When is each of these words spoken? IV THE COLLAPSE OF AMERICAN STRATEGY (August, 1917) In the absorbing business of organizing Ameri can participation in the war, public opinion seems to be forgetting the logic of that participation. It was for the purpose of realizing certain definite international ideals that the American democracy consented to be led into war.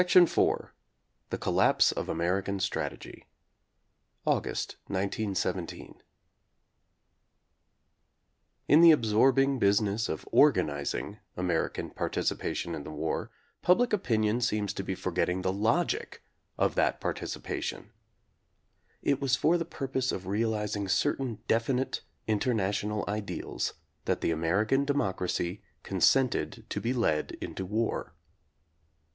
IV 0.01 0.31
THE 1.29 1.37
COLLAPSE 1.37 1.91
OF 1.91 2.09
AMERICAN 2.09 2.59
STRATEGY 2.59 3.27
(August, 4.25 4.77
1917) 4.87 6.01
In 8.67 8.81
the 8.81 8.89
absorbing 8.89 9.59
business 9.59 10.09
of 10.09 10.27
organizing 10.31 11.19
Ameri 11.37 11.71
can 11.71 11.91
participation 11.91 12.73
in 12.73 12.83
the 12.83 12.89
war, 12.89 13.29
public 13.61 13.93
opinion 13.93 14.41
seems 14.41 14.73
to 14.73 14.81
be 14.83 14.95
forgetting 14.95 15.43
the 15.43 15.53
logic 15.53 16.23
of 16.57 16.73
that 16.73 16.99
participation. 16.99 17.91
It 19.03 19.21
was 19.21 19.35
for 19.35 19.55
the 19.59 19.65
purpose 19.65 20.11
of 20.11 20.25
realizing 20.25 20.87
certain 20.87 21.43
definite 21.47 22.01
international 22.25 23.05
ideals 23.07 23.75
that 24.05 24.21
the 24.21 24.31
American 24.31 24.83
democracy 24.83 25.61
consented 25.83 26.65
to 26.69 26.81
be 26.81 26.91
led 26.91 27.37
into 27.39 27.67
war. 27.67 28.15